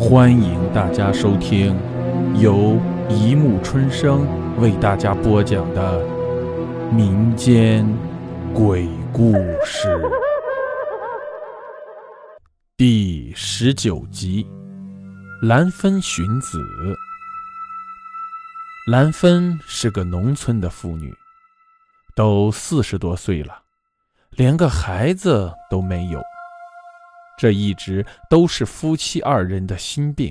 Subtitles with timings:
[0.00, 1.78] 欢迎大家收听
[2.40, 4.26] 由一木春生
[4.58, 6.02] 为大家播讲的
[6.90, 7.86] 民间
[8.54, 10.00] 鬼故事
[12.78, 14.42] 第十九集
[15.46, 16.58] 《兰芬寻子》。
[18.90, 21.14] 兰芬是个农村的妇女，
[22.16, 23.60] 都四十多岁了，
[24.30, 26.22] 连个孩子都没有。
[27.40, 30.30] 这一直都是夫妻二人的心病。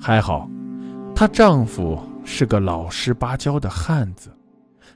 [0.00, 0.48] 还好，
[1.14, 4.34] 她丈夫是个老实巴交的汉子。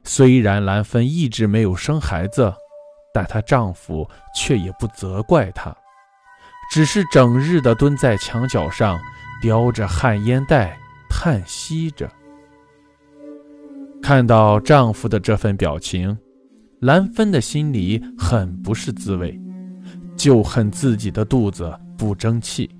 [0.02, 2.50] 虽然兰芬一直没有生孩子，
[3.12, 5.76] 但她丈夫却也不责怪她，
[6.70, 8.98] 只是整日的蹲在墙角上，
[9.42, 10.74] 叼着旱烟袋，
[11.10, 12.10] 叹息着。
[14.02, 16.16] 看到丈夫的这份表情，
[16.80, 19.38] 兰芬的心里很不是滋味。
[20.22, 22.70] 就恨自己的肚子不争气。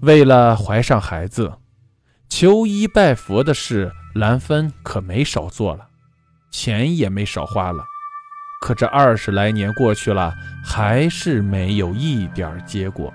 [0.00, 1.52] 为了怀上孩子，
[2.28, 5.86] 求医拜佛的事，兰芬可没少做了，
[6.50, 7.84] 钱也没少花了。
[8.60, 13.14] 可这二十来年过去了，还是没有一点结果。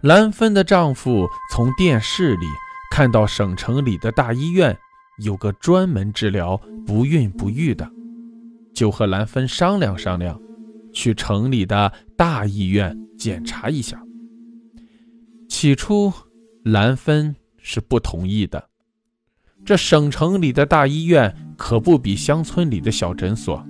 [0.00, 2.46] 兰芬的丈夫从电视里
[2.90, 4.76] 看到省城里的大医院
[5.18, 7.88] 有个专门治疗不孕不育的，
[8.74, 10.36] 就和兰芬商量商量。
[10.92, 14.00] 去城里的大医院检查一下。
[15.48, 16.12] 起初，
[16.64, 18.62] 兰芬是不同意的。
[19.64, 23.64] 这省城里的大医院可不比乡村里的小诊所，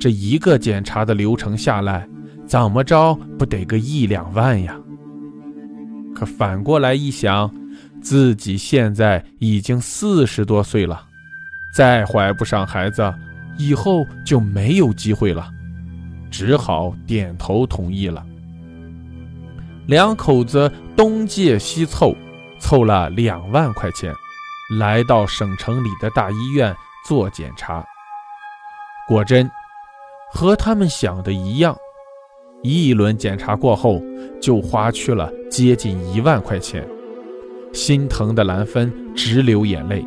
[0.00, 2.08] 这一个检查的流程下来，
[2.44, 4.76] 怎么着不得个一两万呀？
[6.14, 7.54] 可反过来一想，
[8.00, 11.06] 自己现在已经四十多岁了，
[11.72, 13.14] 再怀不上孩子，
[13.56, 15.52] 以后就没有机会了。
[16.32, 18.26] 只好点头同意了。
[19.86, 22.12] 两口子东借西凑，
[22.58, 24.12] 凑了两万块钱，
[24.78, 26.74] 来到省城里的大医院
[27.06, 27.84] 做检查。
[29.06, 29.50] 果真，
[30.32, 31.76] 和他们想的一样，
[32.62, 34.00] 一轮检查过后，
[34.40, 36.86] 就花去了接近一万块钱。
[37.72, 40.04] 心疼的兰芬直流眼泪。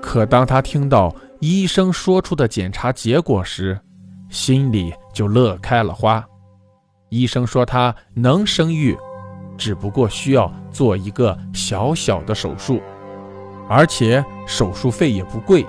[0.00, 3.78] 可当他听到医生说出的检查结果时，
[4.32, 6.24] 心里就乐开了花。
[7.10, 8.96] 医生说她能生育，
[9.58, 12.80] 只不过需要做一个小小的手术，
[13.68, 15.66] 而且手术费也不贵，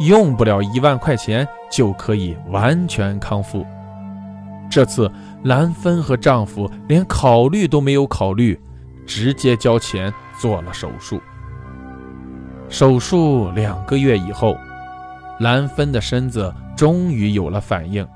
[0.00, 3.64] 用不了一万块钱就可以完全康复。
[4.70, 5.12] 这次
[5.44, 8.58] 兰芬和丈夫连考虑都没有考虑，
[9.06, 10.10] 直接交钱
[10.40, 11.20] 做了手术。
[12.70, 14.56] 手术两个月以后，
[15.38, 16.50] 兰芬的身子。
[16.76, 18.06] 终于有了反应，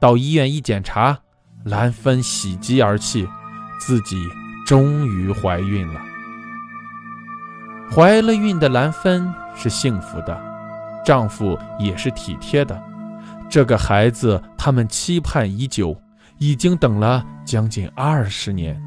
[0.00, 1.16] 到医院一检查，
[1.64, 3.24] 兰芬喜极而泣，
[3.80, 4.16] 自己
[4.66, 6.00] 终于怀孕了。
[7.88, 10.36] 怀了孕的兰芬是幸福的，
[11.04, 12.82] 丈夫也是体贴的。
[13.48, 15.96] 这个孩子他们期盼已久，
[16.38, 18.78] 已经等了将近二十年。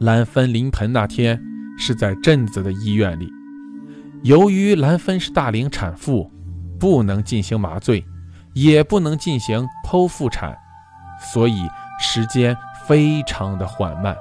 [0.00, 1.40] 兰芬临盆那天
[1.78, 3.30] 是在镇子的医院里，
[4.24, 6.30] 由于兰芬是大龄产妇。
[6.78, 8.04] 不能进行麻醉，
[8.54, 10.56] 也不能进行剖腹产，
[11.32, 12.56] 所以时间
[12.86, 14.16] 非常的缓慢。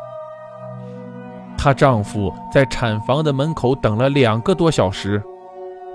[1.57, 5.21] 她丈夫在产房的门口等了两个多小时，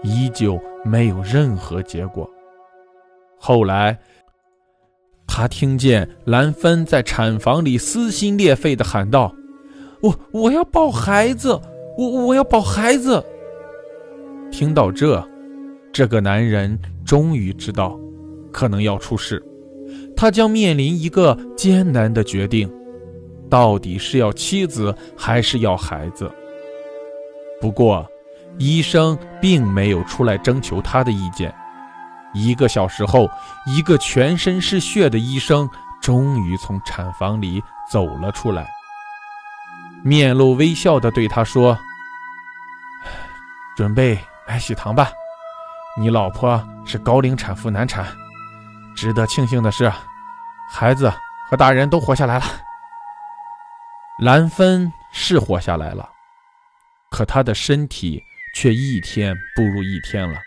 [0.02, 2.28] 依旧没有任何结果。
[3.38, 3.98] 后来，
[5.26, 9.32] 他听见兰芬在产房里撕心裂肺地喊道
[10.02, 11.58] ：“我我要抱孩子，
[11.96, 13.24] 我我要抱孩子。”
[14.50, 15.24] 听到这。
[15.92, 17.98] 这个男人终于知道，
[18.52, 19.44] 可能要出事，
[20.16, 22.72] 他将面临一个艰难的决定：
[23.50, 26.30] 到底是要妻子还是要孩子？
[27.60, 28.06] 不过，
[28.58, 31.52] 医生并没有出来征求他的意见。
[32.32, 33.28] 一个小时后，
[33.66, 35.68] 一个全身是血的医生
[36.00, 38.70] 终于从产房里走了出来，
[40.04, 41.76] 面露微笑地对他说
[43.76, 44.16] ：“准备
[44.46, 45.10] 买喜糖吧。”
[46.00, 48.06] 你老婆是高龄产妇难产，
[48.96, 49.92] 值得庆幸的是，
[50.72, 51.12] 孩子
[51.50, 52.44] 和大人都活下来了。
[54.22, 56.08] 兰芬是活下来了，
[57.10, 58.18] 可她的身体
[58.54, 60.38] 却一天不如一天了。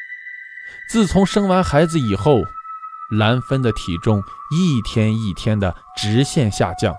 [0.89, 2.41] 自从生完孩子以后，
[3.11, 6.95] 兰芬的体重一天一天的直线下降，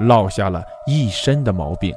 [0.00, 1.94] 落下了一身的毛病。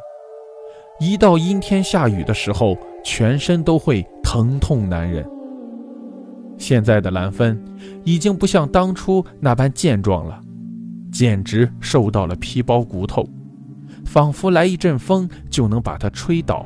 [1.01, 5.29] 一到阴天下雨的时候，全身都会疼痛难忍。
[6.63, 7.61] 现在的兰芬
[8.05, 10.39] 已经不像当初那般健壮了，
[11.11, 13.27] 简直瘦到了皮包骨头，
[14.05, 16.65] 仿佛来一阵风就能把他吹倒，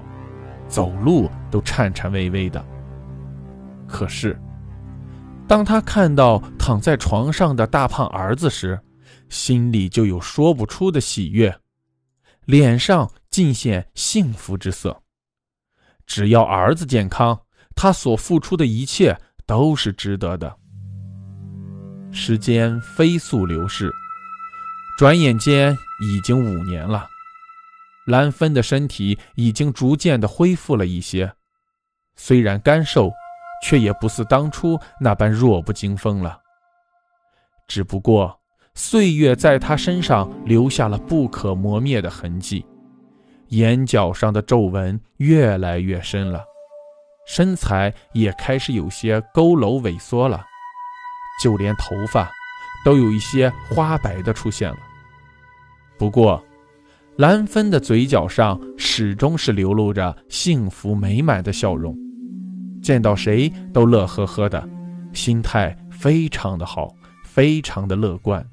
[0.68, 2.64] 走路都颤颤巍巍的。
[3.88, 4.40] 可是，
[5.48, 8.80] 当他看到躺在床上的大胖儿子时，
[9.30, 11.52] 心里就有说不出的喜悦，
[12.46, 15.02] 脸上尽显幸福之色。
[16.06, 17.40] 只要儿子健康，
[17.74, 19.18] 他所付出的一切
[19.48, 20.56] 都是值得的。
[22.12, 23.92] 时间飞速流逝，
[25.00, 27.08] 转眼间已经五年了。
[28.06, 31.34] 兰芬的身体已经逐渐的恢复了一些，
[32.16, 33.12] 虽然干瘦，
[33.64, 36.40] 却也不似当初那般弱不禁风了。
[37.68, 38.40] 只不过。
[38.80, 42.64] 岁月在他身上留下了不可磨灭的痕迹，
[43.48, 46.46] 眼角上的皱纹越来越深了，
[47.28, 50.46] 身材也开始有些佝偻萎缩了，
[51.44, 52.32] 就连头发
[52.86, 54.78] 都有一些花白的出现了。
[55.98, 56.42] 不过，
[57.18, 61.96] 兰芬的嘴角上始终是流露着幸福美满的笑容，
[62.82, 64.68] 见到谁都乐呵呵的，
[65.14, 66.96] 心态非常的好，
[67.26, 68.44] 非常的乐观。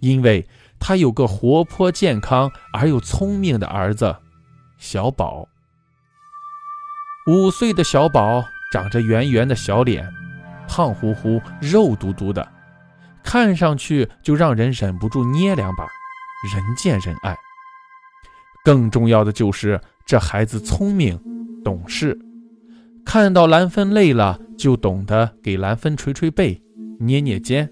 [0.00, 0.44] 因为
[0.80, 4.16] 他有个活泼、健康而又聪明的儿子，
[4.78, 5.46] 小宝。
[7.28, 8.42] 五岁的小宝
[8.72, 10.10] 长着圆圆的小脸，
[10.66, 12.48] 胖乎乎、肉嘟嘟的，
[13.22, 15.84] 看上去就让人忍不住捏两把，
[16.50, 17.36] 人见人爱。
[18.64, 21.20] 更重要的就是这孩子聪明、
[21.62, 22.18] 懂事，
[23.04, 26.58] 看到兰芬累了，就懂得给兰芬捶捶背、
[26.98, 27.70] 捏捏肩。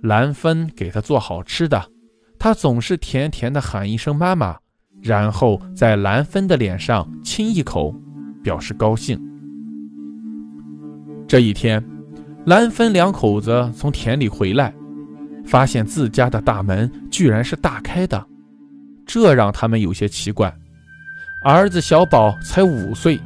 [0.00, 1.90] 兰芬给他做好吃的，
[2.38, 4.56] 他总是甜甜的喊一声“妈妈”，
[5.02, 7.94] 然后在兰芬的脸上亲一口，
[8.42, 9.20] 表示高兴。
[11.26, 11.82] 这一天，
[12.44, 14.74] 兰芬两口子从田里回来，
[15.46, 18.26] 发现自家的大门居然是大开的，
[19.06, 20.54] 这让他们有些奇怪。
[21.44, 23.18] 儿子小宝才五岁，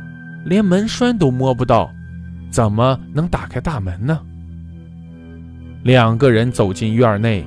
[0.45, 1.91] 连门栓都摸不到，
[2.51, 4.21] 怎么能打开大门呢？
[5.83, 7.45] 两个人走进院内，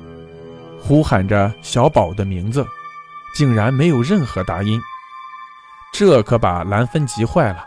[0.80, 2.66] 呼喊着小宝的名字，
[3.36, 4.80] 竟然没有任何答音，
[5.94, 7.64] 这可把兰芬急坏了，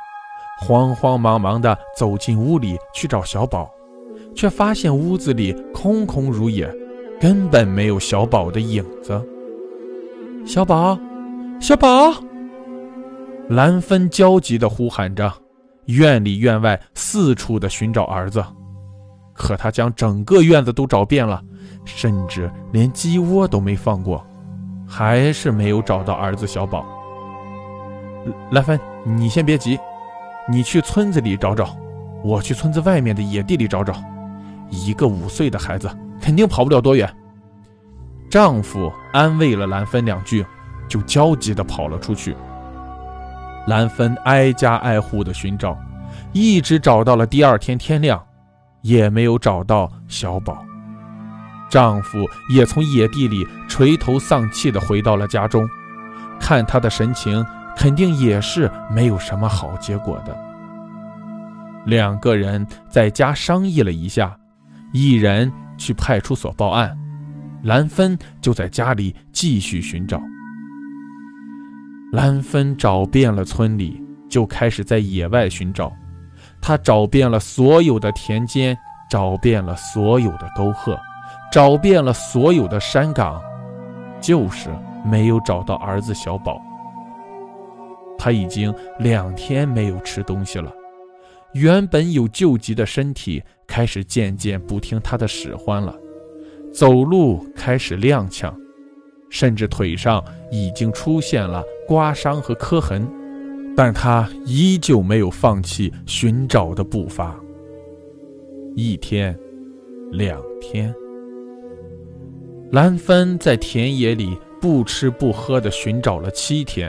[0.61, 3.71] 慌慌忙忙地走进屋里去找小宝，
[4.35, 6.73] 却发现屋子里空空如也，
[7.21, 9.23] 根本没有小宝的影子。
[10.47, 10.99] 小宝，
[11.61, 12.15] 小宝！
[13.49, 15.31] 兰芬焦急地呼喊着，
[15.87, 18.43] 院里院外四处的寻找儿子。
[19.35, 21.43] 可他将整个院子都找遍了，
[21.85, 24.25] 甚至连鸡窝都没放过，
[24.87, 26.87] 还是没有找到儿子小宝。
[28.51, 29.79] 兰芬，你先别急，
[30.49, 31.77] 你去村子里找找，
[32.23, 33.95] 我去村子外面的野地里找找。
[34.71, 35.91] 一个五岁的孩子
[36.21, 37.13] 肯定跑不了多远。
[38.31, 40.45] 丈夫安慰了兰芬两句，
[40.89, 42.37] 就焦急地跑了出去。
[43.67, 45.77] 兰芬挨家挨户地寻找，
[46.33, 48.23] 一直找到了第二天天亮。
[48.81, 50.59] 也没有找到小宝，
[51.71, 52.19] 丈夫
[52.53, 55.65] 也从野地里垂头丧气地回到了家中，
[56.41, 57.47] 看他的神情，
[57.77, 60.37] 肯定也是没有什么好结果的。
[61.85, 64.37] 两个人在家商议了一下，
[64.93, 66.97] 一人去派出所报案，
[67.65, 70.21] 兰芬就在家里继续寻找。
[72.13, 75.93] 兰芬找遍了村里，就开始在野外寻找。
[76.61, 78.79] 他找遍了所有的田间，
[79.11, 80.96] 找遍了所有的沟壑，
[81.51, 83.43] 找遍了所有的山岗，
[84.20, 84.69] 就是
[85.05, 86.63] 没有找到儿子小宝。
[88.24, 90.72] 他已经两天没有吃东西了，
[91.55, 95.98] 原本有救急的身体开始渐渐不听他的使唤了，
[96.72, 98.55] 走路开始踉跄，
[99.29, 103.05] 甚至腿上已经出现了刮伤和磕痕。
[103.76, 107.34] 但他依旧没有放弃寻找的步伐。
[108.76, 109.36] 一天，
[110.12, 110.94] 两天，
[112.70, 116.88] 兰芬在田野里不吃不喝地寻找了七天。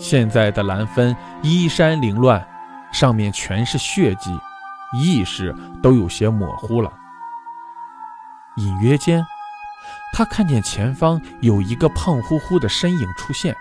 [0.00, 2.44] 现在的兰芬衣衫凌乱，
[2.90, 4.36] 上面全是血迹，
[4.94, 6.90] 意识都有些模糊了。
[8.56, 9.24] 隐约间，
[10.14, 13.54] 他看见前方有一个胖乎乎的身影出现。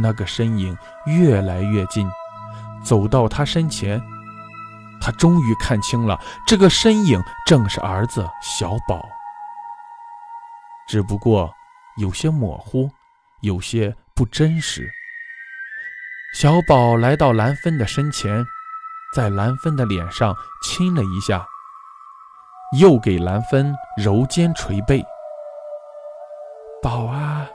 [0.00, 0.76] 那个身影
[1.06, 2.08] 越来越近，
[2.82, 4.00] 走到他身前，
[5.00, 9.08] 他终于看清了，这个身影正是儿子小宝。
[10.86, 11.50] 只不过
[11.96, 12.90] 有些模糊，
[13.40, 14.90] 有些不真实。
[16.34, 18.44] 小宝来到兰芬的身前，
[19.14, 21.46] 在兰芬的脸上亲了一下，
[22.80, 25.00] 又给兰芬揉肩捶背，
[26.82, 27.48] 宝啊，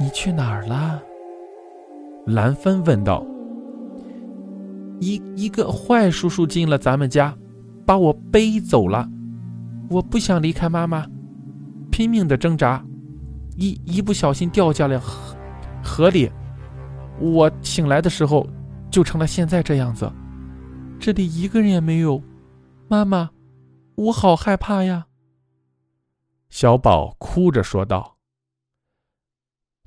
[0.00, 1.02] 你去哪儿了？
[2.24, 3.22] 兰芬问道。
[4.98, 7.36] 一一个坏叔叔进了咱们家，
[7.84, 9.06] 把我背走了。
[9.90, 11.06] 我不想离开妈妈，
[11.90, 12.82] 拼命的挣扎，
[13.58, 15.36] 一一不小心掉下了河
[15.84, 16.32] 河里。
[17.18, 18.46] 我醒来的时候，
[18.90, 20.10] 就成了现在这样子。
[20.98, 22.22] 这里一个人也没有，
[22.88, 23.30] 妈妈，
[23.96, 25.06] 我好害怕呀。
[26.48, 28.16] 小宝哭着说道：“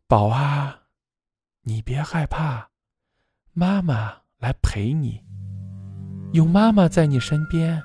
[0.07, 0.81] 宝啊，
[1.63, 2.69] 你别害怕，
[3.53, 5.24] 妈妈来陪你。
[6.31, 7.81] 有妈妈在你身边，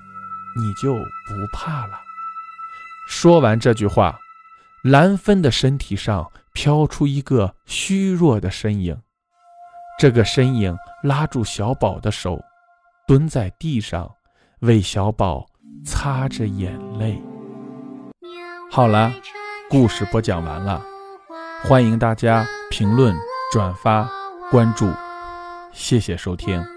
[0.56, 2.00] 你就不怕了。”
[3.08, 4.18] 说完这句话，
[4.82, 9.00] 兰芬的身体上飘出一个虚弱的身影。
[9.96, 12.40] 这个身影拉住小宝的手，
[13.06, 14.10] 蹲在地上，
[14.60, 15.46] 为小宝
[15.84, 17.22] 擦着眼泪。
[18.70, 19.12] 好了，
[19.70, 20.82] 故事播讲完了，
[21.62, 23.14] 欢迎大家评论、
[23.52, 24.08] 转发、
[24.50, 24.90] 关注，
[25.72, 26.73] 谢谢收听。